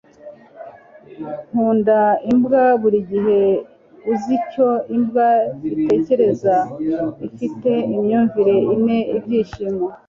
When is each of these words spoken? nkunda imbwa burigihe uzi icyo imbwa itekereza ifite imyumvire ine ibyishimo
nkunda 1.49 1.99
imbwa 2.31 2.63
burigihe 2.81 3.39
uzi 4.11 4.31
icyo 4.39 4.67
imbwa 4.95 5.27
itekereza 5.77 6.55
ifite 7.27 7.71
imyumvire 7.97 8.55
ine 8.75 8.97
ibyishimo 9.17 9.85